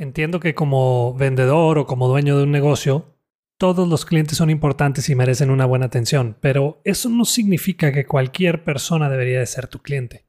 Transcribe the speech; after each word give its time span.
Entiendo 0.00 0.38
que 0.38 0.54
como 0.54 1.12
vendedor 1.14 1.76
o 1.76 1.86
como 1.86 2.06
dueño 2.06 2.36
de 2.36 2.44
un 2.44 2.52
negocio, 2.52 3.16
todos 3.58 3.88
los 3.88 4.06
clientes 4.06 4.38
son 4.38 4.48
importantes 4.48 5.08
y 5.08 5.16
merecen 5.16 5.50
una 5.50 5.66
buena 5.66 5.86
atención, 5.86 6.36
pero 6.40 6.80
eso 6.84 7.08
no 7.08 7.24
significa 7.24 7.90
que 7.92 8.06
cualquier 8.06 8.62
persona 8.62 9.10
debería 9.10 9.40
de 9.40 9.46
ser 9.46 9.66
tu 9.66 9.80
cliente. 9.80 10.28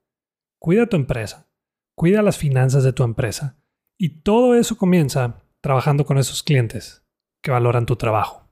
Cuida 0.60 0.88
tu 0.88 0.96
empresa, 0.96 1.52
cuida 1.96 2.24
las 2.24 2.40
finanzas 2.40 2.84
de 2.84 2.94
tu 2.94 3.04
empresa 3.04 3.60
y 3.96 4.22
todo 4.22 4.56
eso 4.56 4.76
comienza 4.76 5.44
trabajando 5.62 6.04
con 6.04 6.18
esos 6.18 6.42
clientes 6.42 7.06
que 7.44 7.52
valoran 7.52 7.86
tu 7.86 7.96
trabajo. 7.96 8.50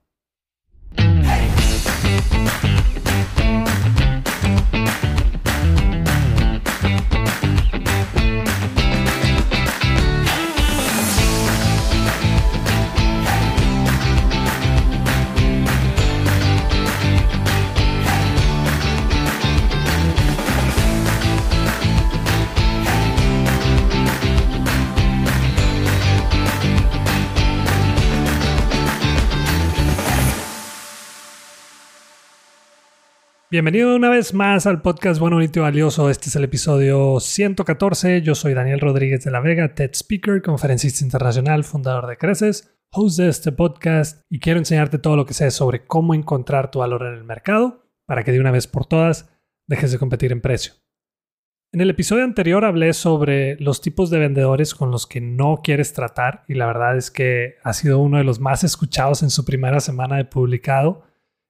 Bienvenido 33.57 33.95
una 33.95 34.11
vez 34.11 34.35
más 34.35 34.67
al 34.67 34.83
podcast 34.83 35.19
Bueno, 35.19 35.37
Bonito 35.37 35.59
y 35.59 35.63
Valioso. 35.63 36.11
Este 36.11 36.29
es 36.29 36.35
el 36.35 36.43
episodio 36.43 37.19
114. 37.19 38.21
Yo 38.21 38.35
soy 38.35 38.53
Daniel 38.53 38.79
Rodríguez 38.79 39.23
de 39.23 39.31
la 39.31 39.39
Vega, 39.39 39.73
TED 39.73 39.89
Speaker, 39.95 40.43
conferencista 40.43 41.03
internacional, 41.03 41.63
fundador 41.63 42.05
de 42.05 42.17
Creces, 42.17 42.77
host 42.91 43.17
de 43.17 43.29
este 43.29 43.51
podcast 43.51 44.21
y 44.29 44.39
quiero 44.39 44.59
enseñarte 44.59 44.99
todo 44.99 45.15
lo 45.15 45.25
que 45.25 45.33
sé 45.33 45.49
sobre 45.49 45.87
cómo 45.87 46.13
encontrar 46.13 46.69
tu 46.69 46.77
valor 46.77 47.01
en 47.07 47.15
el 47.15 47.23
mercado 47.23 47.89
para 48.05 48.23
que 48.23 48.31
de 48.31 48.39
una 48.39 48.51
vez 48.51 48.67
por 48.67 48.85
todas 48.85 49.35
dejes 49.65 49.91
de 49.91 49.97
competir 49.97 50.31
en 50.31 50.41
precio. 50.41 50.73
En 51.73 51.81
el 51.81 51.89
episodio 51.89 52.25
anterior 52.25 52.63
hablé 52.63 52.93
sobre 52.93 53.59
los 53.59 53.81
tipos 53.81 54.11
de 54.11 54.19
vendedores 54.19 54.75
con 54.75 54.91
los 54.91 55.07
que 55.07 55.19
no 55.19 55.61
quieres 55.63 55.93
tratar 55.93 56.43
y 56.47 56.53
la 56.53 56.67
verdad 56.67 56.95
es 56.95 57.09
que 57.09 57.55
ha 57.63 57.73
sido 57.73 57.97
uno 57.97 58.19
de 58.19 58.23
los 58.23 58.39
más 58.39 58.63
escuchados 58.63 59.23
en 59.23 59.31
su 59.31 59.45
primera 59.45 59.79
semana 59.79 60.17
de 60.17 60.25
publicado. 60.25 61.05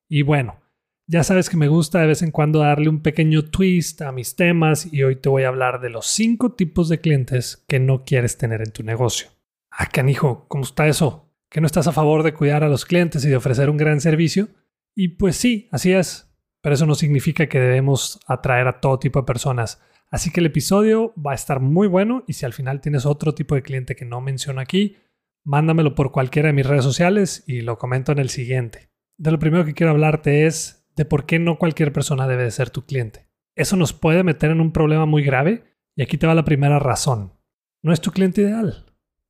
Y 0.07 0.21
bueno, 0.21 0.61
ya 1.07 1.23
sabes 1.23 1.49
que 1.49 1.55
me 1.55 1.69
gusta 1.69 2.01
de 2.01 2.07
vez 2.07 2.21
en 2.21 2.31
cuando 2.31 2.59
darle 2.59 2.89
un 2.89 3.01
pequeño 3.01 3.45
twist 3.45 4.01
a 4.01 4.11
mis 4.11 4.35
temas 4.35 4.91
y 4.91 5.03
hoy 5.03 5.15
te 5.15 5.29
voy 5.29 5.43
a 5.43 5.47
hablar 5.47 5.79
de 5.79 5.89
los 5.89 6.05
cinco 6.05 6.51
tipos 6.51 6.89
de 6.89 6.99
clientes 6.99 7.63
que 7.67 7.79
no 7.79 8.03
quieres 8.03 8.37
tener 8.37 8.61
en 8.61 8.71
tu 8.71 8.83
negocio. 8.83 9.29
Ah, 9.71 9.87
canijo, 9.87 10.45
¿cómo 10.49 10.65
está 10.65 10.85
eso? 10.87 11.33
¿Que 11.49 11.61
no 11.61 11.67
estás 11.67 11.87
a 11.87 11.93
favor 11.93 12.23
de 12.23 12.33
cuidar 12.33 12.65
a 12.65 12.67
los 12.67 12.83
clientes 12.83 13.23
y 13.23 13.29
de 13.29 13.37
ofrecer 13.37 13.69
un 13.69 13.77
gran 13.77 14.01
servicio? 14.01 14.49
Y 14.93 15.09
pues 15.09 15.37
sí, 15.37 15.69
así 15.71 15.93
es, 15.93 16.29
pero 16.61 16.75
eso 16.75 16.85
no 16.85 16.95
significa 16.95 17.47
que 17.47 17.59
debemos 17.59 18.19
atraer 18.27 18.67
a 18.67 18.81
todo 18.81 18.99
tipo 18.99 19.19
de 19.19 19.25
personas. 19.25 19.81
Así 20.11 20.31
que 20.31 20.41
el 20.41 20.47
episodio 20.47 21.13
va 21.15 21.31
a 21.31 21.35
estar 21.35 21.61
muy 21.61 21.87
bueno 21.87 22.25
y 22.27 22.33
si 22.33 22.45
al 22.45 22.53
final 22.53 22.81
tienes 22.81 23.05
otro 23.05 23.33
tipo 23.33 23.55
de 23.55 23.61
cliente 23.61 23.95
que 23.95 24.03
no 24.03 24.19
menciono 24.19 24.59
aquí, 24.59 24.97
mándamelo 25.45 25.95
por 25.95 26.11
cualquiera 26.11 26.47
de 26.47 26.53
mis 26.53 26.65
redes 26.65 26.83
sociales 26.83 27.45
y 27.47 27.61
lo 27.61 27.77
comento 27.77 28.11
en 28.11 28.19
el 28.19 28.29
siguiente. 28.29 28.89
De 29.17 29.31
lo 29.31 29.39
primero 29.39 29.63
que 29.63 29.73
quiero 29.73 29.91
hablarte 29.91 30.45
es 30.45 30.76
de 30.97 31.05
por 31.05 31.25
qué 31.25 31.39
no 31.39 31.57
cualquier 31.57 31.93
persona 31.93 32.27
debe 32.27 32.43
de 32.43 32.51
ser 32.51 32.69
tu 32.69 32.85
cliente. 32.85 33.29
Eso 33.55 33.77
nos 33.77 33.93
puede 33.93 34.23
meter 34.23 34.51
en 34.51 34.59
un 34.59 34.73
problema 34.73 35.05
muy 35.05 35.23
grave 35.23 35.63
y 35.95 36.01
aquí 36.01 36.17
te 36.17 36.27
va 36.27 36.35
la 36.35 36.43
primera 36.43 36.79
razón. 36.79 37.33
No 37.81 37.93
es 37.93 38.01
tu 38.01 38.11
cliente 38.11 38.41
ideal. 38.41 38.85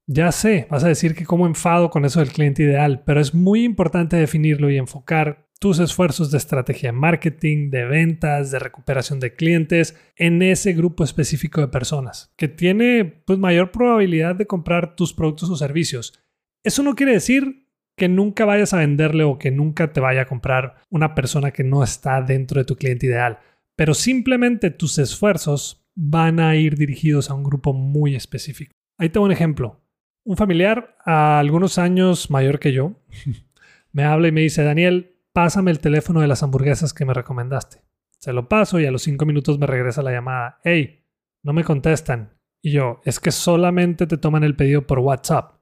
Ya 0.08 0.32
sé, 0.32 0.68
vas 0.72 0.86
a 0.86 0.88
decir 0.88 1.14
que 1.14 1.26
como 1.26 1.46
enfado 1.46 1.90
con 1.90 2.06
eso 2.06 2.22
del 2.22 2.32
cliente 2.32 2.64
ideal, 2.64 3.04
pero 3.06 3.20
es 3.20 3.36
muy 3.36 3.64
importante 3.64 4.16
definirlo 4.16 4.70
y 4.70 4.78
enfocar 4.78 5.50
tus 5.60 5.80
esfuerzos 5.80 6.32
de 6.32 6.38
estrategia 6.38 6.90
de 6.90 6.98
marketing, 6.98 7.70
de 7.70 7.86
ventas, 7.86 8.52
de 8.52 8.60
recuperación 8.60 9.20
de 9.20 9.34
clientes 9.34 9.98
en 10.16 10.42
ese 10.42 10.72
grupo 10.74 11.04
específico 11.04 11.60
de 11.60 11.68
personas 11.68 12.34
que 12.38 12.48
tiene 12.48 13.24
pues 13.26 13.40
mayor 13.40 13.72
probabilidad 13.72 14.36
de 14.36 14.48
comprar 14.48 14.96
tus 14.96 15.14
productos 15.14 15.50
o 15.50 15.58
servicios. 15.58 16.14
Eso 16.64 16.84
no 16.84 16.96
quiere 16.96 17.14
decir 17.14 17.67
que 17.98 18.08
nunca 18.08 18.46
vayas 18.46 18.74
a 18.74 18.78
venderle 18.78 19.24
o 19.24 19.40
que 19.40 19.50
nunca 19.50 19.92
te 19.92 20.00
vaya 20.00 20.22
a 20.22 20.28
comprar 20.28 20.76
una 20.90 21.16
persona 21.16 21.52
que 21.52 21.64
no 21.64 21.84
está 21.84 22.22
dentro 22.22 22.60
de 22.60 22.66
tu 22.66 22.76
cliente 22.76 23.08
ideal, 23.08 23.40
pero 23.76 23.96
simplemente 23.96 24.70
tus 24.70 25.00
esfuerzos 25.00 25.84
van 25.96 26.40
a 26.40 26.56
ir 26.56 26.78
dirigidos 26.78 27.30
a 27.30 27.34
un 27.34 27.44
grupo 27.44 27.74
muy 27.74 28.16
específico. 28.16 28.72
Ahí 29.00 29.10
tengo 29.10 29.26
un 29.26 29.32
ejemplo. 29.32 29.82
Un 30.24 30.38
familiar 30.38 30.96
a 31.06 31.40
algunos 31.40 31.80
años 31.80 32.30
mayor 32.30 32.60
que 32.60 32.72
yo 32.72 33.02
me 33.92 34.04
habla 34.04 34.28
y 34.28 34.32
me 34.32 34.42
dice, 34.42 34.64
Daniel, 34.64 35.16
pásame 35.34 35.72
el 35.72 35.80
teléfono 35.80 36.22
de 36.22 36.28
las 36.28 36.44
hamburguesas 36.44 36.94
que 36.94 37.06
me 37.06 37.16
recomendaste. 37.16 37.82
Se 38.20 38.32
lo 38.32 38.48
paso 38.48 38.80
y 38.80 38.86
a 38.86 38.92
los 38.92 39.04
cinco 39.04 39.26
minutos 39.26 39.58
me 39.58 39.68
regresa 39.68 40.04
la 40.04 40.12
llamada. 40.12 40.60
Hey, 40.64 41.04
no 41.44 41.54
me 41.54 41.64
contestan. 41.64 42.38
Y 42.62 42.72
yo, 42.72 43.02
es 43.06 43.20
que 43.20 43.32
solamente 43.32 44.06
te 44.06 44.18
toman 44.18 44.44
el 44.44 44.56
pedido 44.56 44.86
por 44.86 45.00
WhatsApp. 45.00 45.57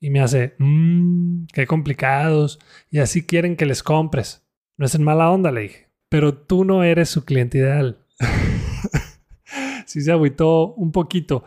Y 0.00 0.10
me 0.10 0.20
hace, 0.20 0.54
mmm, 0.58 1.44
qué 1.52 1.66
complicados. 1.66 2.58
Y 2.90 2.98
así 2.98 3.26
quieren 3.26 3.56
que 3.56 3.66
les 3.66 3.82
compres. 3.82 4.46
No 4.78 4.86
es 4.86 4.94
en 4.94 5.04
mala 5.04 5.30
onda, 5.30 5.52
le 5.52 5.62
dije. 5.62 5.88
Pero 6.08 6.34
tú 6.34 6.64
no 6.64 6.82
eres 6.82 7.10
su 7.10 7.24
cliente 7.24 7.58
ideal. 7.58 8.04
sí 9.86 10.00
se 10.00 10.10
agüitó 10.10 10.74
un 10.74 10.90
poquito. 10.92 11.44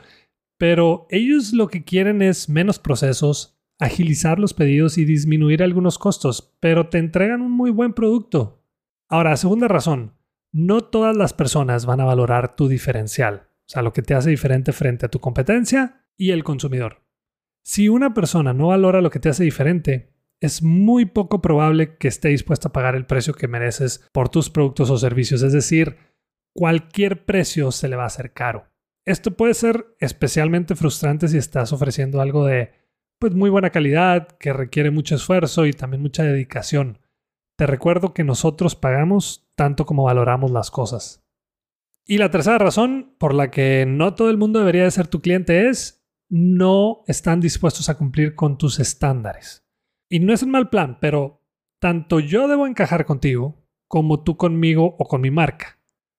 Pero 0.57 1.07
ellos 1.09 1.51
lo 1.53 1.67
que 1.67 1.83
quieren 1.83 2.21
es 2.21 2.47
menos 2.47 2.79
procesos, 2.79 3.59
agilizar 3.79 4.39
los 4.39 4.53
pedidos 4.53 4.97
y 4.97 5.05
disminuir 5.05 5.63
algunos 5.63 5.97
costos, 5.97 6.55
pero 6.59 6.87
te 6.89 6.99
entregan 6.99 7.41
un 7.41 7.51
muy 7.51 7.71
buen 7.71 7.93
producto. 7.93 8.63
Ahora, 9.09 9.35
segunda 9.35 9.67
razón, 9.67 10.13
no 10.51 10.81
todas 10.81 11.17
las 11.17 11.33
personas 11.33 11.85
van 11.85 11.99
a 11.99 12.05
valorar 12.05 12.55
tu 12.55 12.67
diferencial, 12.67 13.47
o 13.59 13.69
sea, 13.69 13.81
lo 13.81 13.91
que 13.91 14.01
te 14.01 14.13
hace 14.13 14.29
diferente 14.29 14.71
frente 14.71 15.05
a 15.05 15.09
tu 15.09 15.19
competencia 15.19 16.05
y 16.17 16.31
el 16.31 16.43
consumidor. 16.43 17.02
Si 17.63 17.87
una 17.87 18.13
persona 18.13 18.53
no 18.53 18.67
valora 18.67 19.01
lo 19.01 19.09
que 19.09 19.19
te 19.19 19.29
hace 19.29 19.43
diferente, 19.43 20.13
es 20.41 20.61
muy 20.61 21.05
poco 21.05 21.41
probable 21.41 21.95
que 21.95 22.09
esté 22.09 22.27
dispuesta 22.29 22.67
a 22.67 22.73
pagar 22.73 22.95
el 22.95 23.05
precio 23.05 23.33
que 23.33 23.47
mereces 23.47 24.05
por 24.11 24.27
tus 24.27 24.49
productos 24.49 24.89
o 24.89 24.97
servicios. 24.97 25.41
Es 25.41 25.53
decir, 25.53 25.97
cualquier 26.53 27.25
precio 27.25 27.71
se 27.71 27.87
le 27.87 27.95
va 27.95 28.03
a 28.03 28.07
hacer 28.07 28.33
caro. 28.33 28.65
Esto 29.05 29.31
puede 29.31 29.53
ser 29.53 29.95
especialmente 29.99 30.75
frustrante 30.75 31.29
si 31.29 31.37
estás 31.37 31.71
ofreciendo 31.71 32.19
algo 32.21 32.45
de 32.45 32.71
pues 33.19 33.33
muy 33.33 33.49
buena 33.49 33.69
calidad, 33.69 34.27
que 34.37 34.51
requiere 34.51 34.91
mucho 34.91 35.15
esfuerzo 35.15 35.65
y 35.65 35.71
también 35.71 36.01
mucha 36.01 36.23
dedicación. 36.23 36.99
Te 37.57 37.65
recuerdo 37.65 38.13
que 38.13 38.25
nosotros 38.25 38.75
pagamos 38.75 39.47
tanto 39.55 39.85
como 39.85 40.03
valoramos 40.03 40.51
las 40.51 40.71
cosas. 40.71 41.23
Y 42.05 42.17
la 42.17 42.31
tercera 42.31 42.57
razón 42.57 43.15
por 43.17 43.33
la 43.33 43.49
que 43.49 43.85
no 43.87 44.13
todo 44.13 44.29
el 44.29 44.37
mundo 44.37 44.59
debería 44.59 44.83
de 44.83 44.91
ser 44.91 45.07
tu 45.07 45.21
cliente 45.21 45.69
es 45.69 46.02
no 46.35 47.03
están 47.05 47.41
dispuestos 47.41 47.89
a 47.89 47.95
cumplir 47.95 48.33
con 48.33 48.57
tus 48.57 48.79
estándares. 48.79 49.67
Y 50.09 50.19
no 50.19 50.33
es 50.33 50.41
un 50.41 50.49
mal 50.49 50.71
plan, 50.71 50.97
pero 50.99 51.43
tanto 51.79 52.19
yo 52.19 52.47
debo 52.47 52.65
encajar 52.65 53.05
contigo 53.05 53.63
como 53.87 54.23
tú 54.23 54.35
conmigo 54.35 54.95
o 54.97 55.05
con 55.05 55.21
mi 55.21 55.29
marca. 55.29 55.77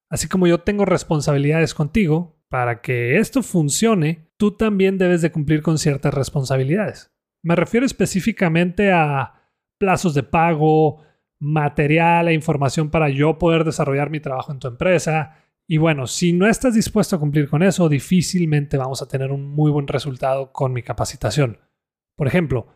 Así 0.09 0.29
como 0.29 0.47
yo 0.47 0.61
tengo 0.61 0.85
responsabilidades 0.85 1.75
contigo, 1.75 2.39
para 2.49 2.81
que 2.81 3.19
esto 3.19 3.43
funcione, 3.43 4.31
tú 4.37 4.57
también 4.57 4.99
debes 4.99 5.21
de 5.21 5.33
cumplir 5.33 5.63
con 5.63 5.79
ciertas 5.79 6.15
responsabilidades. 6.15 7.13
Me 7.43 7.57
refiero 7.57 7.85
específicamente 7.85 8.93
a 8.93 9.51
plazos 9.79 10.15
de 10.15 10.23
pago, 10.23 11.03
material 11.41 12.29
e 12.29 12.35
información 12.35 12.89
para 12.89 13.09
yo 13.09 13.37
poder 13.37 13.65
desarrollar 13.65 14.11
mi 14.11 14.21
trabajo 14.21 14.53
en 14.53 14.61
tu 14.61 14.69
empresa, 14.69 15.44
y 15.67 15.79
bueno, 15.79 16.07
si 16.07 16.33
no 16.33 16.47
estás 16.47 16.75
dispuesto 16.75 17.17
a 17.17 17.19
cumplir 17.19 17.49
con 17.49 17.63
eso, 17.63 17.89
difícilmente 17.89 18.77
vamos 18.77 19.01
a 19.01 19.09
tener 19.09 19.33
un 19.33 19.47
muy 19.47 19.71
buen 19.71 19.87
resultado 19.87 20.53
con 20.53 20.73
mi 20.73 20.83
capacitación. 20.83 21.59
Por 22.17 22.27
ejemplo, 22.27 22.67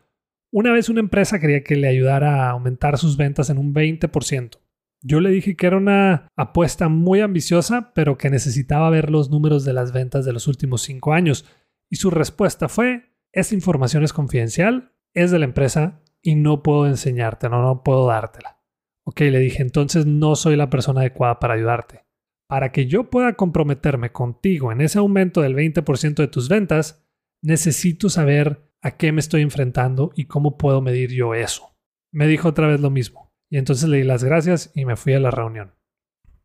una 0.51 0.73
vez 0.73 0.89
una 0.89 1.01
empresa 1.01 1.39
quería 1.39 1.63
que 1.63 1.77
le 1.77 1.89
ayudara 1.89 2.47
a 2.47 2.51
aumentar 2.51 2.97
sus 2.97 3.19
ventas 3.19 3.51
en 3.51 3.59
un 3.59 3.75
20%. 3.75 4.59
Yo 5.03 5.21
le 5.21 5.31
dije 5.31 5.55
que 5.55 5.67
era 5.67 5.77
una 5.77 6.29
apuesta 6.35 6.89
muy 6.89 7.21
ambiciosa, 7.21 7.93
pero 7.95 8.17
que 8.17 8.31
necesitaba 8.31 8.91
ver 8.91 9.11
los 9.11 9.31
números 9.31 9.65
de 9.65 9.75
las 9.75 9.93
ventas 9.93 10.25
de 10.25 10.33
los 10.33 10.49
últimos 10.49 10.83
cinco 10.83 11.13
años. 11.13 11.45
Y 11.91 11.97
su 11.97 12.11
respuesta 12.11 12.69
fue, 12.69 13.13
esta 13.33 13.55
información 13.55 14.03
es 14.03 14.13
confidencial, 14.15 14.93
es 15.15 15.31
de 15.31 15.39
la 15.39 15.45
empresa 15.45 16.03
y 16.23 16.35
no 16.35 16.63
puedo 16.63 16.87
enseñarte, 16.87 17.49
no, 17.49 17.63
no 17.63 17.83
puedo 17.85 18.07
dártela. 18.07 18.61
Ok, 19.05 19.21
le 19.21 19.39
dije, 19.39 19.63
entonces 19.63 20.07
no 20.07 20.35
soy 20.35 20.57
la 20.57 20.71
persona 20.71 21.01
adecuada 21.01 21.39
para 21.39 21.55
ayudarte. 21.55 22.08
Para 22.49 22.73
que 22.73 22.87
yo 22.87 23.11
pueda 23.11 23.35
comprometerme 23.35 24.11
contigo 24.11 24.73
en 24.73 24.81
ese 24.81 24.99
aumento 24.99 25.43
del 25.43 25.55
20% 25.55 26.15
de 26.15 26.29
tus 26.29 26.49
ventas, 26.49 27.07
necesito 27.43 28.09
saber 28.09 28.73
a 28.81 28.97
qué 28.97 29.13
me 29.13 29.21
estoy 29.21 29.43
enfrentando 29.43 30.13
y 30.17 30.25
cómo 30.25 30.57
puedo 30.57 30.81
medir 30.81 31.11
yo 31.13 31.35
eso. 31.35 31.77
Me 32.11 32.27
dijo 32.27 32.49
otra 32.49 32.67
vez 32.67 32.81
lo 32.81 32.91
mismo. 32.91 33.35
Y 33.51 33.59
entonces 33.59 33.89
le 33.89 33.99
di 33.99 34.05
las 34.05 34.25
gracias 34.25 34.73
y 34.75 34.87
me 34.87 34.97
fui 34.97 35.13
a 35.13 35.21
la 35.21 35.31
reunión. 35.31 35.75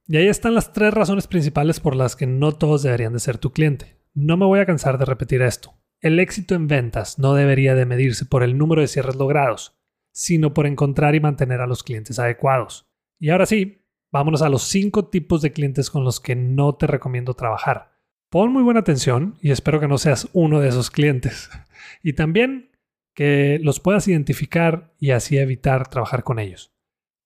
Y 0.05 0.17
ahí 0.17 0.27
están 0.27 0.55
las 0.55 0.73
tres 0.73 0.94
razones 0.94 1.27
principales 1.27 1.79
por 1.79 1.95
las 1.95 2.17
que 2.17 2.27
no 2.27 2.51
todos 2.51 2.83
deberían 2.83 3.13
de 3.13 3.19
ser 3.19 3.38
tu 3.38 3.51
cliente. 3.51 3.97
No 4.13 4.35
me 4.35 4.45
voy 4.45 4.59
a 4.59 4.65
cansar 4.65 4.97
de 4.97 5.05
repetir 5.05 5.41
esto. 5.41 5.73
El 6.01 6.19
éxito 6.19 6.53
en 6.53 6.67
ventas 6.67 7.17
no 7.17 7.33
debería 7.33 7.75
de 7.75 7.85
medirse 7.85 8.25
por 8.25 8.44
el 8.44 8.57
número 8.57 8.81
de 8.81 8.89
cierres 8.89 9.15
logrados, 9.15 9.79
sino 10.11 10.53
por 10.53 10.67
encontrar 10.67 11.15
y 11.15 11.21
mantener 11.21 11.61
a 11.61 11.67
los 11.67 11.81
clientes 11.83 12.19
adecuados. 12.19 12.89
Y 13.19 13.29
ahora 13.29 13.45
sí, 13.45 13.82
vámonos 14.13 14.44
a 14.44 14.50
los 14.50 14.62
cinco 14.62 15.06
tipos 15.06 15.42
de 15.42 15.51
clientes 15.51 15.89
con 15.89 16.04
los 16.04 16.19
que 16.19 16.36
no 16.36 16.75
te 16.75 16.86
recomiendo 16.86 17.33
trabajar. 17.33 17.98
Pon 18.30 18.54
muy 18.54 18.62
buena 18.62 18.80
atención 18.80 19.38
y 19.42 19.50
espero 19.50 19.80
que 19.80 19.88
no 19.88 19.98
seas 19.98 20.30
uno 20.33 20.62
de 20.62 20.69
esos 20.69 20.89
clientes. 20.89 21.50
Y 22.01 22.13
también 22.13 22.71
que 23.15 23.60
los 23.62 23.80
puedas 23.80 24.07
identificar 24.07 24.94
y 25.00 25.12
así 25.12 25.38
evitar 25.38 25.89
trabajar 25.89 26.24
con 26.24 26.39
ellos. 26.39 26.74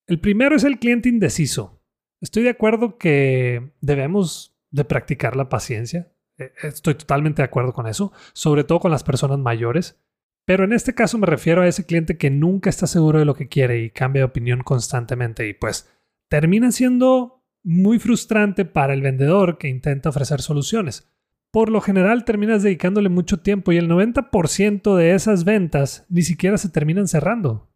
El 0.07 0.19
primero 0.19 0.55
es 0.55 0.63
el 0.63 0.79
cliente 0.79 1.09
indeciso. 1.09 1.83
Estoy 2.21 2.43
de 2.43 2.49
acuerdo 2.49 2.97
que 2.97 3.71
debemos 3.81 4.57
de 4.71 4.85
practicar 4.85 5.35
la 5.35 5.49
paciencia. 5.49 6.11
E, 6.37 6.51
estoy 6.63 6.95
totalmente 6.95 7.41
de 7.41 7.45
acuerdo 7.45 7.73
con 7.73 7.87
eso, 7.87 8.11
sobre 8.33 8.63
todo 8.63 8.79
con 8.79 8.91
las 8.91 9.03
personas 9.03 9.39
mayores. 9.39 9.99
Pero 10.45 10.63
en 10.63 10.71
este 10.71 10.95
caso 10.95 11.17
me 11.17 11.27
refiero 11.27 11.61
a 11.61 11.67
ese 11.67 11.85
cliente 11.85 12.17
que 12.17 12.29
nunca 12.29 12.69
está 12.69 12.87
seguro 12.87 13.19
de 13.19 13.25
lo 13.25 13.35
que 13.35 13.49
quiere 13.49 13.79
y 13.79 13.89
cambia 13.89 14.21
de 14.21 14.27
opinión 14.27 14.63
constantemente 14.63 15.47
y 15.47 15.53
pues 15.53 15.89
termina 16.29 16.71
siendo 16.71 17.43
muy 17.63 17.99
frustrante 17.99 18.65
para 18.65 18.93
el 18.93 19.01
vendedor 19.01 19.57
que 19.57 19.67
intenta 19.67 20.09
ofrecer 20.09 20.41
soluciones. 20.41 21.11
Por 21.51 21.69
lo 21.69 21.81
general 21.81 22.25
terminas 22.25 22.63
dedicándole 22.63 23.09
mucho 23.09 23.39
tiempo 23.39 23.71
y 23.71 23.77
el 23.77 23.89
90% 23.89 24.95
de 24.95 25.13
esas 25.13 25.43
ventas 25.43 26.05
ni 26.09 26.21
siquiera 26.21 26.57
se 26.57 26.69
terminan 26.69 27.07
cerrando. 27.07 27.69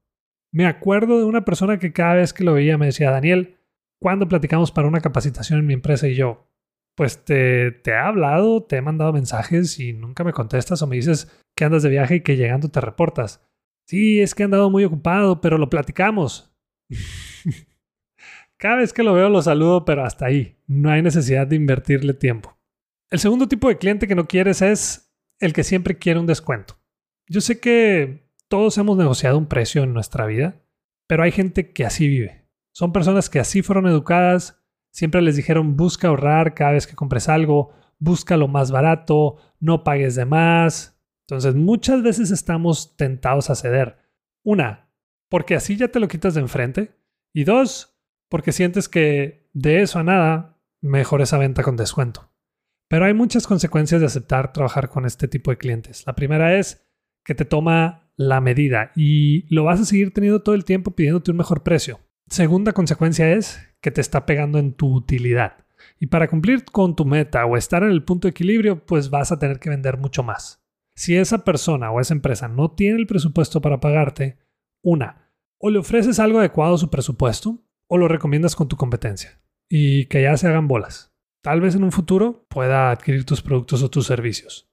Me 0.54 0.66
acuerdo 0.66 1.18
de 1.18 1.26
una 1.26 1.46
persona 1.46 1.80
que 1.80 1.94
cada 1.94 2.16
vez 2.16 2.34
que 2.34 2.44
lo 2.44 2.54
veía 2.54 2.78
me 2.78 2.88
decía, 2.88 3.12
Daniel, 3.12 3.58
¿cuándo 4.00 4.28
platicamos 4.28 4.72
para 4.72 4.88
una 4.88 5.00
capacitación 5.00 5.60
en 5.60 5.66
mi 5.66 5.74
empresa? 5.74 6.08
Y 6.08 6.16
yo, 6.16 6.48
pues 6.96 7.24
te, 7.24 7.72
te 7.72 7.92
he 7.92 7.98
hablado, 7.98 8.64
te 8.64 8.78
he 8.78 8.82
mandado 8.82 9.14
mensajes 9.14 9.80
y 9.80 9.94
nunca 9.94 10.24
me 10.26 10.34
contestas 10.34 10.82
o 10.82 10.88
me 10.88 10.98
dices 10.98 11.32
que 11.56 11.64
andas 11.64 11.84
de 11.84 11.90
viaje 11.90 12.16
y 12.16 12.22
que 12.22 12.36
llegando 12.36 12.70
te 12.70 12.82
reportas. 12.82 13.46
Sí, 13.88 14.20
es 14.20 14.36
que 14.36 14.44
he 14.44 14.46
andado 14.46 14.70
muy 14.70 14.84
ocupado, 14.84 15.42
pero 15.42 15.58
lo 15.58 15.70
platicamos. 15.70 16.54
Cada 18.62 18.76
vez 18.76 18.94
que 18.94 19.02
lo 19.02 19.16
veo 19.16 19.28
lo 19.28 19.42
saludo, 19.42 19.86
pero 19.86 20.06
hasta 20.06 20.28
ahí. 20.28 20.56
No 20.68 20.92
hay 20.92 21.02
necesidad 21.02 21.48
de 21.48 21.56
invertirle 21.56 22.14
tiempo. 22.14 22.60
El 23.10 23.18
segundo 23.18 23.48
tipo 23.48 23.68
de 23.68 23.80
cliente 23.80 24.08
que 24.08 24.14
no 24.14 24.28
quieres 24.28 24.62
es 24.62 25.12
el 25.40 25.52
que 25.52 25.64
siempre 25.64 25.98
quiere 25.98 26.20
un 26.20 26.28
descuento. 26.28 26.76
Yo 27.28 27.42
sé 27.42 27.60
que 27.60 28.30
todos 28.50 28.78
hemos 28.78 28.98
negociado 28.98 29.40
un 29.40 29.48
precio 29.48 29.82
en 29.82 29.96
nuestra 29.96 30.28
vida, 30.28 30.62
pero 31.08 31.24
hay 31.24 31.32
gente 31.32 31.74
que 31.74 31.86
así 31.86 32.08
vive. 32.08 32.46
Son 32.72 32.94
personas 32.94 33.32
que 33.32 33.40
así 33.40 33.64
fueron 33.64 33.88
educadas, 33.88 34.64
siempre 34.92 35.24
les 35.24 35.36
dijeron 35.36 35.76
busca 35.76 36.10
ahorrar 36.10 36.54
cada 36.54 36.74
vez 36.74 36.86
que 36.86 36.96
compres 36.96 37.30
algo, 37.30 37.74
busca 37.98 38.38
lo 38.38 38.48
más 38.48 38.70
barato, 38.70 39.38
no 39.60 39.84
pagues 39.84 40.14
de 40.14 40.26
más. 40.26 41.02
Entonces 41.28 41.56
muchas 41.56 42.04
veces 42.04 42.30
estamos 42.30 42.96
tentados 42.96 43.50
a 43.50 43.56
ceder. 43.56 43.98
Una, 44.44 44.88
porque 45.30 45.56
así 45.56 45.78
ya 45.78 45.88
te 45.88 46.00
lo 46.00 46.08
quitas 46.08 46.36
de 46.36 46.42
enfrente. 46.42 46.92
Y 47.34 47.44
dos, 47.44 47.92
porque 48.32 48.54
sientes 48.54 48.88
que 48.88 49.50
de 49.52 49.82
eso 49.82 50.00
a 50.00 50.04
nada, 50.04 50.58
mejor 50.80 51.22
esa 51.22 51.38
venta 51.38 51.64
con 51.64 51.76
descuento. 51.76 52.32
Pero 52.88 53.04
hay 53.04 53.14
muchas 53.14 53.46
consecuencias 53.46 54.00
de 54.00 54.08
aceptar 54.08 54.54
trabajar 54.54 54.88
con 54.88 55.06
este 55.06 55.28
tipo 55.28 55.52
de 55.52 55.58
clientes. 55.58 56.06
La 56.08 56.16
primera 56.16 56.58
es 56.58 56.88
que 57.26 57.36
te 57.36 57.44
toma 57.44 58.10
la 58.16 58.40
medida 58.40 58.94
y 58.96 59.54
lo 59.54 59.66
vas 59.66 59.82
a 59.82 59.86
seguir 59.86 60.14
teniendo 60.14 60.42
todo 60.42 60.56
el 60.56 60.64
tiempo 60.64 60.92
pidiéndote 60.92 61.32
un 61.32 61.38
mejor 61.38 61.62
precio. 61.62 62.00
Segunda 62.28 62.72
consecuencia 62.72 63.34
es 63.34 63.60
que 63.82 63.92
te 63.92 64.00
está 64.00 64.26
pegando 64.26 64.60
en 64.60 64.76
tu 64.76 64.96
utilidad. 64.96 65.66
Y 66.00 66.08
para 66.08 66.30
cumplir 66.30 66.64
con 66.64 66.96
tu 66.96 67.04
meta 67.04 67.46
o 67.46 67.58
estar 67.58 67.84
en 67.84 67.92
el 67.92 68.06
punto 68.06 68.28
de 68.28 68.32
equilibrio, 68.32 68.86
pues 68.86 69.10
vas 69.10 69.34
a 69.34 69.40
tener 69.40 69.60
que 69.60 69.70
vender 69.70 69.98
mucho 69.98 70.24
más. 70.24 70.64
Si 70.96 71.18
esa 71.18 71.44
persona 71.44 71.92
o 71.92 72.00
esa 72.00 72.14
empresa 72.14 72.48
no 72.48 72.72
tiene 72.72 72.98
el 73.00 73.08
presupuesto 73.08 73.62
para 73.62 73.82
pagarte, 73.82 74.38
una, 74.82 75.34
o 75.58 75.70
le 75.70 75.80
ofreces 75.80 76.18
algo 76.18 76.40
adecuado 76.40 76.76
a 76.76 76.78
su 76.78 76.90
presupuesto, 76.90 77.62
o 77.94 77.98
lo 77.98 78.08
recomiendas 78.08 78.56
con 78.56 78.70
tu 78.70 78.78
competencia 78.78 79.42
y 79.70 80.06
que 80.06 80.22
ya 80.22 80.38
se 80.38 80.48
hagan 80.48 80.70
bolas. 80.70 81.14
Tal 81.44 81.60
vez 81.60 81.76
en 81.76 81.84
un 81.84 81.92
futuro 81.92 82.46
pueda 82.48 82.90
adquirir 82.90 83.26
tus 83.26 83.42
productos 83.42 83.84
o 83.84 83.90
tus 83.90 84.08
servicios. 84.08 84.72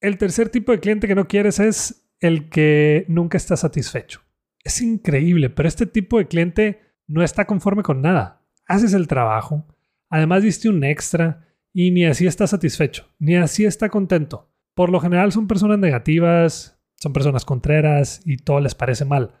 El 0.00 0.18
tercer 0.18 0.50
tipo 0.50 0.70
de 0.70 0.78
cliente 0.78 1.08
que 1.08 1.16
no 1.16 1.26
quieres 1.26 1.58
es 1.58 2.08
el 2.20 2.48
que 2.50 3.06
nunca 3.08 3.38
está 3.38 3.56
satisfecho. 3.56 4.20
Es 4.62 4.80
increíble, 4.80 5.50
pero 5.50 5.66
este 5.66 5.84
tipo 5.84 6.16
de 6.16 6.28
cliente 6.28 6.80
no 7.08 7.24
está 7.24 7.44
conforme 7.44 7.82
con 7.82 8.00
nada. 8.02 8.46
Haces 8.68 8.94
el 8.94 9.08
trabajo, 9.08 9.66
además 10.08 10.44
diste 10.44 10.68
un 10.68 10.84
extra 10.84 11.48
y 11.72 11.90
ni 11.90 12.04
así 12.04 12.28
está 12.28 12.46
satisfecho, 12.46 13.08
ni 13.18 13.34
así 13.34 13.64
está 13.64 13.88
contento. 13.88 14.48
Por 14.74 14.90
lo 14.90 15.00
general 15.00 15.32
son 15.32 15.48
personas 15.48 15.80
negativas, 15.80 16.80
son 16.94 17.12
personas 17.12 17.44
contreras 17.44 18.20
y 18.24 18.36
todo 18.36 18.60
les 18.60 18.76
parece 18.76 19.04
mal. 19.04 19.32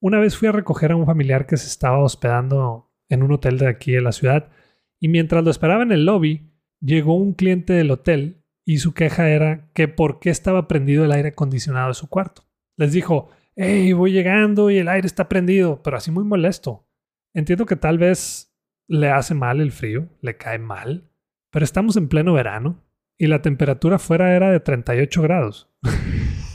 Una 0.00 0.18
vez 0.18 0.36
fui 0.36 0.48
a 0.48 0.52
recoger 0.52 0.92
a 0.92 0.96
un 0.96 1.06
familiar 1.06 1.46
que 1.46 1.56
se 1.56 1.66
estaba 1.66 1.98
hospedando 2.02 2.92
en 3.08 3.22
un 3.22 3.32
hotel 3.32 3.58
de 3.58 3.68
aquí 3.68 3.92
de 3.92 4.02
la 4.02 4.12
ciudad 4.12 4.50
y 5.00 5.08
mientras 5.08 5.44
lo 5.44 5.50
esperaba 5.50 5.82
en 5.82 5.92
el 5.92 6.04
lobby, 6.04 6.52
llegó 6.80 7.16
un 7.16 7.32
cliente 7.32 7.72
del 7.72 7.90
hotel 7.90 8.44
y 8.64 8.78
su 8.78 8.94
queja 8.94 9.30
era 9.30 9.70
que 9.74 9.88
por 9.88 10.18
qué 10.18 10.30
estaba 10.30 10.68
prendido 10.68 11.04
el 11.04 11.12
aire 11.12 11.28
acondicionado 11.30 11.88
de 11.88 11.94
su 11.94 12.08
cuarto. 12.08 12.42
Les 12.76 12.92
dijo, 12.92 13.30
hey, 13.54 13.92
voy 13.92 14.12
llegando 14.12 14.70
y 14.70 14.78
el 14.78 14.88
aire 14.88 15.06
está 15.06 15.28
prendido, 15.28 15.82
pero 15.82 15.96
así 15.96 16.10
muy 16.10 16.24
molesto. 16.24 16.88
Entiendo 17.32 17.64
que 17.64 17.76
tal 17.76 17.98
vez 17.98 18.54
le 18.88 19.10
hace 19.10 19.34
mal 19.34 19.60
el 19.60 19.72
frío, 19.72 20.08
le 20.20 20.36
cae 20.36 20.58
mal, 20.58 21.10
pero 21.50 21.64
estamos 21.64 21.96
en 21.96 22.08
pleno 22.08 22.32
verano 22.34 22.84
y 23.18 23.28
la 23.28 23.40
temperatura 23.40 23.98
fuera 23.98 24.34
era 24.34 24.50
de 24.50 24.60
38 24.60 25.22
grados. 25.22 25.70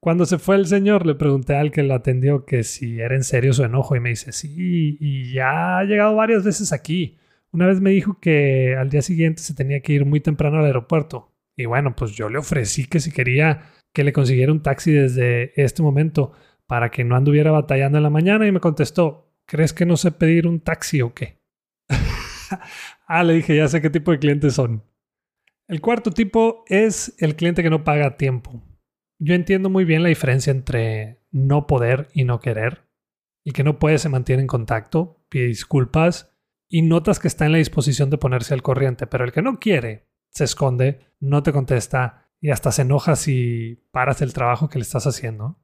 Cuando 0.00 0.26
se 0.26 0.38
fue 0.38 0.56
el 0.56 0.66
señor, 0.66 1.06
le 1.06 1.16
pregunté 1.16 1.56
al 1.56 1.72
que 1.72 1.82
lo 1.82 1.94
atendió 1.94 2.44
que 2.44 2.62
si 2.62 3.00
era 3.00 3.16
en 3.16 3.24
serio 3.24 3.52
su 3.52 3.64
enojo 3.64 3.96
y 3.96 4.00
me 4.00 4.10
dice, 4.10 4.32
sí, 4.32 4.96
y 5.00 5.32
ya 5.32 5.78
ha 5.78 5.84
llegado 5.84 6.14
varias 6.14 6.44
veces 6.44 6.72
aquí. 6.72 7.18
Una 7.50 7.66
vez 7.66 7.80
me 7.80 7.90
dijo 7.90 8.20
que 8.20 8.76
al 8.76 8.90
día 8.90 9.02
siguiente 9.02 9.42
se 9.42 9.54
tenía 9.54 9.80
que 9.80 9.94
ir 9.94 10.04
muy 10.04 10.20
temprano 10.20 10.58
al 10.58 10.66
aeropuerto. 10.66 11.32
Y 11.56 11.66
bueno, 11.66 11.96
pues 11.96 12.12
yo 12.12 12.28
le 12.28 12.38
ofrecí 12.38 12.86
que 12.86 13.00
si 13.00 13.10
quería 13.10 13.62
que 13.92 14.04
le 14.04 14.12
consiguiera 14.12 14.52
un 14.52 14.62
taxi 14.62 14.92
desde 14.92 15.60
este 15.60 15.82
momento 15.82 16.32
para 16.66 16.90
que 16.90 17.02
no 17.02 17.16
anduviera 17.16 17.50
batallando 17.50 17.98
en 17.98 18.04
la 18.04 18.10
mañana 18.10 18.46
y 18.46 18.52
me 18.52 18.60
contestó, 18.60 19.34
¿crees 19.46 19.72
que 19.72 19.86
no 19.86 19.96
sé 19.96 20.12
pedir 20.12 20.46
un 20.46 20.60
taxi 20.60 21.02
o 21.02 21.14
qué? 21.14 21.38
ah, 23.06 23.24
le 23.24 23.34
dije, 23.34 23.56
ya 23.56 23.66
sé 23.66 23.82
qué 23.82 23.90
tipo 23.90 24.12
de 24.12 24.20
clientes 24.20 24.54
son. 24.54 24.84
El 25.66 25.80
cuarto 25.80 26.12
tipo 26.12 26.64
es 26.68 27.14
el 27.18 27.34
cliente 27.34 27.62
que 27.62 27.70
no 27.70 27.82
paga 27.82 28.06
a 28.06 28.16
tiempo. 28.16 28.62
Yo 29.18 29.34
entiendo 29.34 29.68
muy 29.68 29.84
bien 29.84 30.02
la 30.02 30.08
diferencia 30.08 30.50
entre 30.50 31.20
no 31.30 31.66
poder 31.66 32.08
y 32.12 32.24
no 32.24 32.40
querer. 32.40 32.88
El 33.44 33.52
que 33.52 33.64
no 33.64 33.78
puede 33.78 33.98
se 33.98 34.08
mantiene 34.08 34.42
en 34.42 34.48
contacto, 34.48 35.24
pide 35.28 35.46
disculpas 35.46 36.34
y 36.68 36.82
notas 36.82 37.18
que 37.18 37.28
está 37.28 37.46
en 37.46 37.52
la 37.52 37.58
disposición 37.58 38.10
de 38.10 38.18
ponerse 38.18 38.54
al 38.54 38.62
corriente, 38.62 39.06
pero 39.06 39.24
el 39.24 39.32
que 39.32 39.42
no 39.42 39.58
quiere 39.58 40.08
se 40.30 40.44
esconde, 40.44 41.00
no 41.18 41.42
te 41.42 41.52
contesta 41.52 42.30
y 42.40 42.50
hasta 42.50 42.70
se 42.70 42.82
enoja 42.82 43.16
si 43.16 43.88
paras 43.90 44.22
el 44.22 44.32
trabajo 44.32 44.68
que 44.68 44.78
le 44.78 44.82
estás 44.82 45.06
haciendo. 45.06 45.58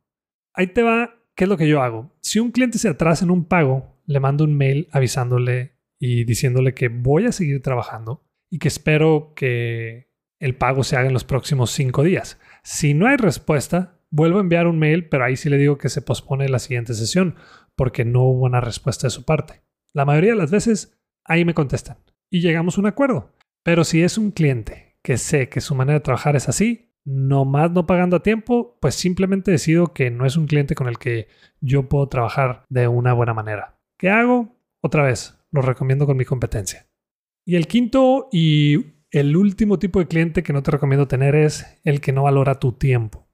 Ahí 0.53 0.69
te 0.69 0.83
va, 0.83 1.15
¿qué 1.37 1.45
es 1.45 1.51
lo 1.51 1.57
que 1.57 1.69
yo 1.69 1.83
hago? 1.83 2.17
Si 2.21 2.41
un 2.41 2.51
cliente 2.51 2.79
se 2.79 2.89
atrasa 2.89 3.25
en 3.25 3.31
un 3.31 3.45
pago, 3.45 4.01
le 4.07 4.21
mando 4.21 4.45
un 4.45 4.57
mail 4.57 4.89
avisándole 4.91 5.79
y 5.99 6.25
diciéndole 6.25 6.75
que 6.75 6.89
voy 6.89 7.27
a 7.27 7.33
seguir 7.33 7.63
trabajando 7.63 8.27
y 8.51 8.59
que 8.59 8.69
espero 8.69 9.33
que 9.37 10.14
el 10.41 10.57
pago 10.57 10.85
se 10.85 10.97
haga 10.97 11.09
en 11.09 11.13
los 11.13 11.25
próximos 11.25 11.71
cinco 11.71 12.03
días. 12.03 12.39
Si 12.63 12.95
no 12.95 13.07
hay 13.07 13.17
respuesta, 13.17 14.01
vuelvo 14.11 14.39
a 14.39 14.43
enviar 14.43 14.67
un 14.67 14.79
mail, 14.79 15.09
pero 15.09 15.25
ahí 15.25 15.37
sí 15.37 15.49
le 15.49 15.59
digo 15.59 15.79
que 15.79 15.89
se 15.89 16.03
pospone 16.03 16.49
la 16.49 16.59
siguiente 16.59 16.95
sesión, 16.95 17.37
porque 17.77 18.05
no 18.05 18.23
hubo 18.23 18.45
una 18.45 18.61
respuesta 18.61 19.07
de 19.07 19.11
su 19.11 19.25
parte. 19.25 19.63
La 19.93 20.05
mayoría 20.05 20.33
de 20.33 20.39
las 20.39 20.51
veces, 20.51 20.99
ahí 21.25 21.45
me 21.45 21.55
contestan 21.55 21.99
y 22.31 22.41
llegamos 22.41 22.77
a 22.77 22.81
un 22.81 22.87
acuerdo. 22.87 23.33
Pero 23.63 23.85
si 23.85 24.03
es 24.03 24.19
un 24.19 24.31
cliente 24.31 24.97
que 25.03 25.17
sé 25.17 25.49
que 25.49 25.61
su 25.61 25.75
manera 25.75 25.99
de 25.99 26.05
trabajar 26.05 26.37
es 26.37 26.49
así, 26.49 26.93
nomás 27.05 27.71
no 27.71 27.87
pagando 27.87 28.17
a 28.17 28.23
tiempo, 28.23 28.79
pues 28.81 28.95
simplemente 28.95 29.51
decido 29.51 29.93
que 29.93 30.11
no 30.11 30.27
es 30.27 30.37
un 30.37 30.47
cliente 30.47 30.75
con 30.75 30.89
el 30.89 30.99
que 30.99 31.29
yo 31.61 31.89
puedo 31.89 32.09
trabajar 32.09 32.65
de 32.69 32.89
una 32.89 33.13
buena 33.13 33.35
manera. 33.35 33.79
¿Qué 33.99 34.11
hago? 34.11 34.57
Otra 34.83 35.05
vez, 35.05 35.39
lo 35.51 35.63
recomiendo 35.63 36.07
con 36.07 36.17
mi 36.17 36.25
competencia. 36.25 36.89
Y 37.47 37.57
el 37.57 37.67
quinto 37.67 38.29
y 38.33 38.94
el 39.15 39.37
último 39.37 39.79
tipo 39.79 40.01
de 40.01 40.09
cliente 40.09 40.43
que 40.43 40.53
no 40.53 40.65
te 40.65 40.73
recomiendo 40.73 41.07
tener 41.07 41.37
es 41.37 41.79
el 41.85 42.01
que 42.01 42.13
no 42.13 42.25
valora 42.25 42.59
tu 42.59 42.73
tiempo. 42.73 43.29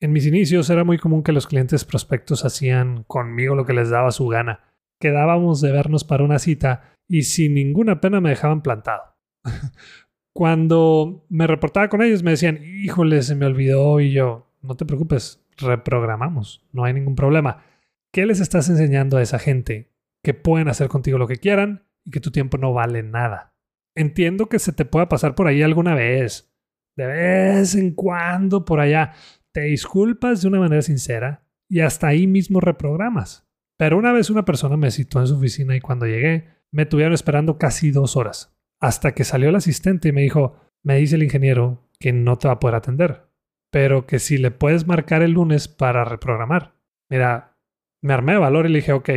En 0.00 0.12
mis 0.12 0.26
inicios 0.26 0.70
era 0.70 0.84
muy 0.84 0.96
común 0.96 1.24
que 1.24 1.32
los 1.32 1.48
clientes 1.48 1.84
prospectos 1.84 2.44
hacían 2.44 3.02
conmigo 3.02 3.56
lo 3.56 3.66
que 3.66 3.72
les 3.72 3.90
daba 3.90 4.12
su 4.12 4.28
gana. 4.28 4.60
Quedábamos 5.00 5.60
de 5.60 5.72
vernos 5.72 6.04
para 6.04 6.22
una 6.22 6.38
cita 6.38 6.94
y 7.08 7.22
sin 7.22 7.54
ninguna 7.54 8.00
pena 8.00 8.20
me 8.20 8.30
dejaban 8.30 8.62
plantado. 8.62 9.02
Cuando 10.32 11.26
me 11.28 11.48
reportaba 11.48 11.88
con 11.88 12.00
ellos 12.00 12.22
me 12.22 12.30
decían, 12.30 12.60
híjole, 12.62 13.20
se 13.22 13.34
me 13.34 13.46
olvidó 13.46 13.98
y 13.98 14.12
yo, 14.12 14.52
no 14.62 14.76
te 14.76 14.86
preocupes, 14.86 15.44
reprogramamos, 15.56 16.64
no 16.70 16.84
hay 16.84 16.92
ningún 16.92 17.16
problema. 17.16 17.64
¿Qué 18.12 18.24
les 18.24 18.38
estás 18.38 18.68
enseñando 18.68 19.16
a 19.16 19.22
esa 19.22 19.40
gente? 19.40 19.90
Que 20.22 20.32
pueden 20.32 20.68
hacer 20.68 20.86
contigo 20.86 21.18
lo 21.18 21.26
que 21.26 21.38
quieran 21.38 21.88
y 22.04 22.12
que 22.12 22.20
tu 22.20 22.30
tiempo 22.30 22.56
no 22.56 22.72
vale 22.72 23.02
nada. 23.02 23.53
Entiendo 23.96 24.46
que 24.46 24.58
se 24.58 24.72
te 24.72 24.84
pueda 24.84 25.08
pasar 25.08 25.34
por 25.34 25.46
ahí 25.46 25.62
alguna 25.62 25.94
vez, 25.94 26.52
de 26.96 27.06
vez 27.06 27.74
en 27.74 27.92
cuando 27.94 28.64
por 28.64 28.80
allá 28.80 29.12
te 29.52 29.62
disculpas 29.62 30.42
de 30.42 30.48
una 30.48 30.58
manera 30.58 30.82
sincera 30.82 31.46
y 31.68 31.80
hasta 31.80 32.08
ahí 32.08 32.26
mismo 32.26 32.60
reprogramas. 32.60 33.48
Pero 33.78 33.98
una 33.98 34.12
vez 34.12 34.30
una 34.30 34.44
persona 34.44 34.76
me 34.76 34.90
citó 34.90 35.20
en 35.20 35.26
su 35.26 35.36
oficina 35.36 35.76
y 35.76 35.80
cuando 35.80 36.06
llegué 36.06 36.48
me 36.72 36.86
tuvieron 36.86 37.12
esperando 37.12 37.56
casi 37.56 37.90
dos 37.92 38.16
horas, 38.16 38.56
hasta 38.80 39.12
que 39.12 39.24
salió 39.24 39.48
el 39.48 39.56
asistente 39.56 40.08
y 40.08 40.12
me 40.12 40.22
dijo, 40.22 40.56
me 40.82 40.96
dice 40.96 41.14
el 41.14 41.22
ingeniero 41.22 41.88
que 42.00 42.12
no 42.12 42.36
te 42.36 42.48
va 42.48 42.54
a 42.54 42.60
poder 42.60 42.74
atender, 42.74 43.28
pero 43.70 44.06
que 44.06 44.18
si 44.18 44.38
le 44.38 44.50
puedes 44.50 44.86
marcar 44.86 45.22
el 45.22 45.32
lunes 45.32 45.68
para 45.68 46.04
reprogramar. 46.04 46.74
Mira, 47.08 47.56
me 48.02 48.12
armé 48.12 48.32
de 48.32 48.38
valor 48.38 48.66
y 48.66 48.70
le 48.70 48.78
dije, 48.78 48.92
ok, 48.92 49.10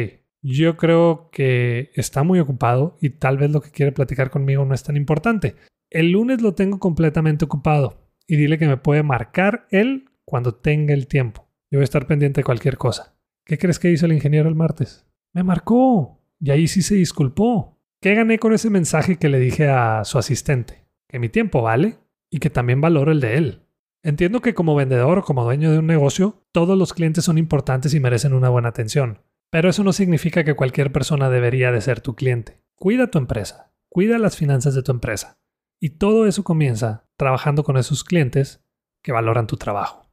yo 0.55 0.77
creo 0.77 1.29
que 1.31 1.91
está 1.95 2.23
muy 2.23 2.39
ocupado 2.39 2.97
y 3.01 3.09
tal 3.11 3.37
vez 3.37 3.51
lo 3.51 3.61
que 3.61 3.71
quiere 3.71 3.91
platicar 3.91 4.29
conmigo 4.29 4.63
no 4.65 4.73
es 4.73 4.83
tan 4.83 4.95
importante. 4.95 5.55
El 5.89 6.11
lunes 6.11 6.41
lo 6.41 6.53
tengo 6.53 6.79
completamente 6.79 7.45
ocupado 7.45 8.11
y 8.27 8.35
dile 8.35 8.57
que 8.57 8.67
me 8.67 8.77
puede 8.77 9.03
marcar 9.03 9.67
él 9.71 10.05
cuando 10.25 10.53
tenga 10.53 10.93
el 10.93 11.07
tiempo. 11.07 11.47
Yo 11.69 11.79
voy 11.79 11.83
a 11.83 11.85
estar 11.85 12.07
pendiente 12.07 12.41
de 12.41 12.45
cualquier 12.45 12.77
cosa. 12.77 13.17
¿Qué 13.45 13.57
crees 13.57 13.79
que 13.79 13.91
hizo 13.91 14.05
el 14.05 14.13
ingeniero 14.13 14.47
el 14.47 14.55
martes? 14.55 15.05
Me 15.33 15.43
marcó 15.43 16.21
y 16.39 16.51
ahí 16.51 16.67
sí 16.67 16.81
se 16.81 16.95
disculpó. 16.95 17.77
¿Qué 18.01 18.13
gané 18.15 18.39
con 18.39 18.53
ese 18.53 18.69
mensaje 18.69 19.17
que 19.17 19.29
le 19.29 19.39
dije 19.39 19.67
a 19.67 20.03
su 20.03 20.17
asistente? 20.17 20.85
Que 21.09 21.19
mi 21.19 21.29
tiempo 21.29 21.61
vale 21.61 21.97
y 22.29 22.39
que 22.39 22.49
también 22.49 22.81
valoro 22.81 23.11
el 23.11 23.21
de 23.21 23.37
él. 23.37 23.63
Entiendo 24.03 24.41
que 24.41 24.53
como 24.53 24.75
vendedor 24.75 25.19
o 25.19 25.23
como 25.23 25.43
dueño 25.43 25.71
de 25.71 25.79
un 25.79 25.87
negocio, 25.87 26.43
todos 26.51 26.77
los 26.77 26.93
clientes 26.93 27.25
son 27.25 27.37
importantes 27.37 27.93
y 27.93 27.99
merecen 27.99 28.33
una 28.33 28.49
buena 28.49 28.69
atención. 28.69 29.19
Pero 29.49 29.69
eso 29.69 29.83
no 29.83 29.93
significa 29.93 30.43
que 30.43 30.55
cualquier 30.55 30.91
persona 30.91 31.29
debería 31.29 31.71
de 31.71 31.79
ser 31.79 32.01
tu 32.01 32.15
cliente. 32.15 32.61
Cuida 32.75 33.07
tu 33.07 33.17
empresa, 33.17 33.71
cuida 33.87 34.17
las 34.17 34.35
finanzas 34.35 34.75
de 34.75 34.83
tu 34.83 34.91
empresa. 34.91 35.39
Y 35.79 35.91
todo 35.91 36.27
eso 36.27 36.43
comienza 36.43 37.07
trabajando 37.15 37.63
con 37.63 37.77
esos 37.77 38.03
clientes 38.03 38.61
que 39.01 39.13
valoran 39.13 39.47
tu 39.47 39.55
trabajo. 39.55 40.05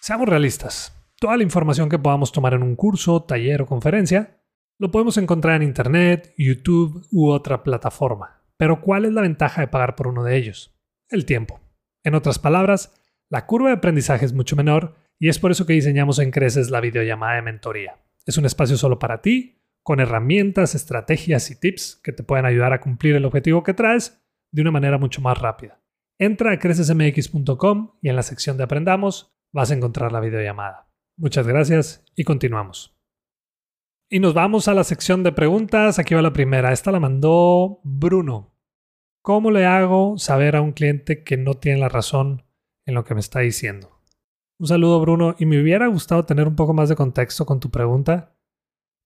Seamos 0.00 0.28
realistas. 0.28 0.94
Toda 1.18 1.38
la 1.38 1.42
información 1.44 1.88
que 1.88 1.98
podamos 1.98 2.30
tomar 2.32 2.52
en 2.52 2.62
un 2.62 2.76
curso, 2.76 3.22
taller 3.22 3.62
o 3.62 3.66
conferencia 3.66 4.42
lo 4.78 4.90
podemos 4.90 5.16
encontrar 5.16 5.56
en 5.56 5.68
Internet, 5.68 6.34
YouTube 6.36 7.06
u 7.10 7.30
otra 7.30 7.62
plataforma. 7.62 8.42
Pero 8.56 8.80
¿cuál 8.80 9.06
es 9.06 9.12
la 9.12 9.22
ventaja 9.22 9.62
de 9.62 9.68
pagar 9.68 9.94
por 9.94 10.08
uno 10.08 10.24
de 10.24 10.36
ellos? 10.36 10.74
El 11.08 11.24
tiempo. 11.26 11.60
En 12.04 12.14
otras 12.14 12.38
palabras, 12.38 12.94
la 13.28 13.46
curva 13.46 13.68
de 13.68 13.76
aprendizaje 13.76 14.24
es 14.24 14.32
mucho 14.32 14.56
menor 14.56 14.96
y 15.18 15.28
es 15.28 15.38
por 15.38 15.50
eso 15.50 15.66
que 15.66 15.74
diseñamos 15.74 16.18
en 16.18 16.30
Creces 16.30 16.70
la 16.70 16.80
videollamada 16.80 17.36
de 17.36 17.42
mentoría. 17.42 17.98
Es 18.26 18.38
un 18.38 18.46
espacio 18.46 18.76
solo 18.76 18.98
para 18.98 19.20
ti, 19.22 19.60
con 19.82 20.00
herramientas, 20.00 20.74
estrategias 20.74 21.50
y 21.50 21.58
tips 21.58 22.00
que 22.02 22.12
te 22.12 22.22
pueden 22.22 22.46
ayudar 22.46 22.72
a 22.72 22.80
cumplir 22.80 23.16
el 23.16 23.24
objetivo 23.24 23.62
que 23.62 23.74
traes 23.74 24.22
de 24.52 24.62
una 24.62 24.70
manera 24.70 24.98
mucho 24.98 25.20
más 25.20 25.38
rápida. 25.38 25.80
Entra 26.18 26.52
a 26.52 26.58
crecesmx.com 26.58 27.92
y 28.02 28.08
en 28.08 28.16
la 28.16 28.22
sección 28.22 28.56
de 28.56 28.64
Aprendamos 28.64 29.34
vas 29.52 29.70
a 29.70 29.74
encontrar 29.74 30.12
la 30.12 30.20
videollamada. 30.20 30.88
Muchas 31.16 31.46
gracias 31.46 32.04
y 32.14 32.24
continuamos. 32.24 32.96
Y 34.10 34.18
nos 34.18 34.34
vamos 34.34 34.68
a 34.68 34.74
la 34.74 34.84
sección 34.84 35.22
de 35.22 35.32
preguntas. 35.32 35.98
Aquí 35.98 36.14
va 36.14 36.22
la 36.22 36.32
primera. 36.32 36.72
Esta 36.72 36.90
la 36.90 36.98
mandó 36.98 37.80
Bruno. 37.84 38.49
¿Cómo 39.22 39.50
le 39.50 39.66
hago 39.66 40.16
saber 40.16 40.56
a 40.56 40.62
un 40.62 40.72
cliente 40.72 41.22
que 41.24 41.36
no 41.36 41.54
tiene 41.54 41.78
la 41.78 41.90
razón 41.90 42.44
en 42.86 42.94
lo 42.94 43.04
que 43.04 43.14
me 43.14 43.20
está 43.20 43.40
diciendo? 43.40 44.00
Un 44.58 44.66
saludo 44.66 45.00
Bruno 45.00 45.36
y 45.38 45.46
me 45.46 45.60
hubiera 45.60 45.86
gustado 45.88 46.24
tener 46.24 46.48
un 46.48 46.56
poco 46.56 46.72
más 46.72 46.88
de 46.88 46.96
contexto 46.96 47.44
con 47.44 47.60
tu 47.60 47.70
pregunta, 47.70 48.34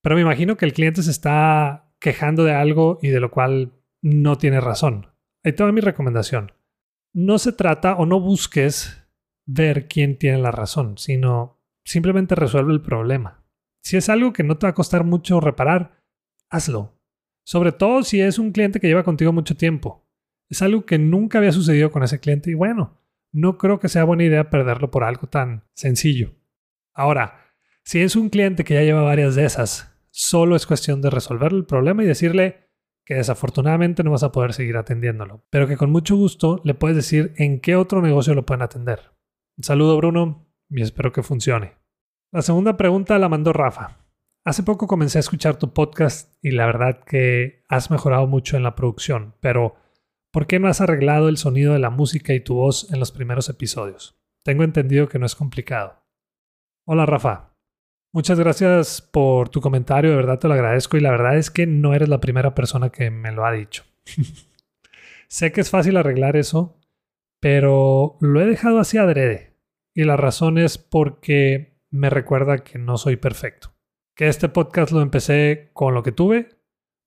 pero 0.03 0.15
me 0.15 0.23
imagino 0.23 0.57
que 0.57 0.67
el 0.67 0.73
cliente 0.73 1.03
se 1.03 1.11
está 1.11 1.93
quejando 1.99 2.45
de 2.45 2.55
algo 2.55 2.99
y 3.03 3.09
de 3.09 3.21
lo 3.21 3.31
cual 3.31 3.73
no 4.03 4.39
tiene 4.39 4.61
razón. 4.61 5.09
Ahí 5.43 5.53
te 5.53 5.73
mi 5.73 5.81
recomendación. 5.81 6.53
No 7.13 7.39
se 7.39 7.53
trata 7.53 7.97
o 7.97 8.07
no 8.07 8.21
busques 8.21 9.05
ver 9.47 9.89
quién 9.89 10.19
tiene 10.19 10.39
la 10.39 10.51
razón, 10.51 10.97
sino 10.97 11.61
simplemente 11.85 12.35
resuelve 12.35 12.73
el 12.73 12.83
problema. 12.83 13.45
Si 13.83 13.97
es 13.97 14.09
algo 14.09 14.33
que 14.33 14.43
no 14.45 14.59
te 14.59 14.67
va 14.67 14.71
a 14.71 14.75
costar 14.75 15.05
mucho 15.05 15.41
reparar, 15.41 16.03
hazlo. 16.51 16.99
Sobre 17.45 17.73
todo 17.73 18.03
si 18.03 18.21
es 18.21 18.39
un 18.39 18.53
cliente 18.53 18.81
que 18.81 18.87
lleva 18.87 19.03
contigo 19.03 19.33
mucho 19.33 19.57
tiempo. 19.57 20.04
Es 20.49 20.63
algo 20.63 20.87
que 20.87 20.99
nunca 20.99 21.39
había 21.39 21.53
sucedido 21.53 21.91
con 21.91 22.03
ese 22.03 22.21
cliente 22.21 22.51
y 22.51 22.55
bueno, 22.55 23.01
no 23.33 23.59
creo 23.59 23.81
que 23.81 23.89
sea 23.89 24.05
buena 24.05 24.25
idea 24.25 24.51
perderlo 24.51 24.91
por 24.91 25.05
algo 25.05 25.27
tan 25.27 25.65
sencillo. 25.75 26.35
Ahora, 26.93 27.41
si 27.83 28.01
es 28.01 28.17
un 28.17 28.29
cliente 28.29 28.65
que 28.65 28.75
ya 28.75 28.83
lleva 28.83 29.03
varias 29.03 29.35
de 29.35 29.45
esas, 29.45 29.95
solo 30.11 30.57
es 30.57 30.67
cuestión 30.67 31.03
de 31.03 31.11
resolver 31.11 31.53
el 31.53 31.65
problema 31.65 32.05
y 32.05 32.07
decirle 32.07 32.71
que 33.05 33.15
desafortunadamente 33.15 34.03
no 34.03 34.13
vas 34.13 34.23
a 34.23 34.33
poder 34.33 34.53
seguir 34.53 34.77
atendiéndolo, 34.77 35.45
pero 35.51 35.67
que 35.67 35.77
con 35.77 35.91
mucho 35.91 36.17
gusto 36.17 36.61
le 36.65 36.75
puedes 36.75 36.97
decir 36.97 37.35
en 37.37 37.61
qué 37.61 37.77
otro 37.77 38.01
negocio 38.01 38.35
lo 38.35 38.47
pueden 38.47 38.63
atender. 38.63 39.13
Un 39.57 39.65
saludo 39.65 39.97
Bruno 39.97 40.47
y 40.71 40.83
espero 40.83 41.13
que 41.13 41.23
funcione. 41.23 41.75
La 42.33 42.43
segunda 42.43 42.77
pregunta 42.77 43.19
la 43.19 43.29
mandó 43.29 43.53
Rafa. 43.53 43.99
Hace 44.45 44.63
poco 44.63 44.87
comencé 44.87 45.19
a 45.19 45.21
escuchar 45.21 45.57
tu 45.57 45.73
podcast 45.73 46.35
y 46.43 46.51
la 46.53 46.67
verdad 46.67 47.01
que 47.05 47.65
has 47.69 47.91
mejorado 47.91 48.27
mucho 48.27 48.57
en 48.57 48.63
la 48.63 48.75
producción, 48.75 49.35
pero 49.41 49.77
¿Por 50.35 50.49
qué 50.49 50.59
no 50.59 50.67
has 50.67 50.81
arreglado 50.81 51.29
el 51.29 51.37
sonido 51.37 51.75
de 51.75 51.79
la 51.79 51.91
música 51.91 52.35
y 52.35 52.41
tu 52.41 52.57
voz 52.57 52.93
en 52.93 52.99
los 52.99 53.13
primeros 53.13 53.49
episodios? 53.49 54.19
Tengo 54.43 54.65
entendido 54.65 55.09
que 55.09 55.21
no 55.21 55.27
es 55.27 55.37
complicado. 55.37 56.03
Hola 56.89 57.07
Rafa. 57.07 57.57
Muchas 58.13 58.41
gracias 58.41 59.01
por 59.01 59.49
tu 59.49 59.61
comentario, 59.61 60.11
de 60.11 60.17
verdad 60.17 60.41
te 60.41 60.49
lo 60.49 60.55
agradezco 60.55 60.97
y 60.97 61.01
la 61.01 61.13
verdad 61.13 61.37
es 61.37 61.53
que 61.53 61.69
no 61.69 61.95
eres 61.95 62.09
la 62.09 62.19
primera 62.19 62.53
persona 62.53 62.91
que 62.91 63.13
me 63.13 63.31
lo 63.31 63.47
ha 63.47 63.53
dicho. 63.53 63.85
sé 65.29 65.53
que 65.53 65.61
es 65.61 65.71
fácil 65.71 65.97
arreglar 65.97 66.35
eso, 66.35 66.81
pero 67.41 68.17
lo 68.21 68.41
he 68.41 68.47
dejado 68.47 68.81
así 68.81 68.99
adrede. 68.99 69.57
Y 69.95 70.03
la 70.03 70.17
razón 70.17 70.59
es 70.59 70.79
porque 70.79 71.79
me 71.91 72.11
recuerda 72.11 72.65
que 72.65 72.81
no 72.81 72.99
soy 72.99 73.15
perfecto. 73.15 73.73
Que 74.17 74.27
este 74.27 74.49
podcast 74.49 74.91
lo 74.91 75.01
empecé 75.01 75.71
con 75.75 75.95
lo 75.95 76.03
que 76.03 76.11
tuve 76.11 76.54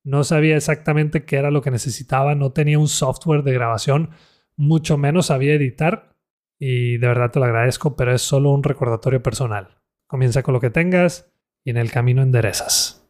no 0.08 0.24
sabía 0.24 0.56
exactamente 0.56 1.24
qué 1.24 1.36
era 1.36 1.50
lo 1.50 1.60
que 1.60 1.70
necesitaba, 1.70 2.34
no 2.34 2.50
tenía 2.52 2.78
un 2.78 2.88
software 2.88 3.42
de 3.42 3.52
grabación, 3.52 4.08
mucho 4.56 4.96
menos 4.96 5.26
sabía 5.26 5.52
editar 5.52 6.16
y 6.58 6.96
de 6.96 7.06
verdad 7.06 7.30
te 7.30 7.38
lo 7.38 7.44
agradezco, 7.44 7.94
pero 7.94 8.14
es 8.14 8.22
solo 8.22 8.50
un 8.50 8.62
recordatorio 8.62 9.22
personal. 9.22 9.76
Comienza 10.06 10.42
con 10.42 10.54
lo 10.54 10.60
que 10.60 10.70
tengas 10.70 11.30
y 11.62 11.70
en 11.70 11.76
el 11.76 11.90
camino 11.90 12.22
enderezas. 12.22 13.06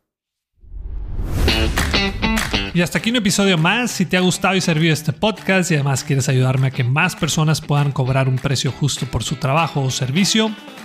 Y 2.74 2.82
hasta 2.82 2.98
aquí 2.98 3.10
un 3.10 3.16
episodio 3.16 3.56
más. 3.56 3.92
Si 3.92 4.04
te 4.04 4.16
ha 4.16 4.20
gustado 4.20 4.56
y 4.56 4.60
servido 4.60 4.92
este 4.92 5.12
podcast 5.12 5.70
y 5.70 5.74
además 5.74 6.02
quieres 6.02 6.28
ayudarme 6.28 6.66
a 6.66 6.70
que 6.72 6.82
más 6.82 7.14
personas 7.14 7.60
puedan 7.60 7.92
cobrar 7.92 8.28
un 8.28 8.36
precio 8.36 8.72
justo 8.72 9.06
por 9.06 9.22
su 9.22 9.36
trabajo 9.36 9.82
o 9.82 9.90
servicio, 9.90 10.50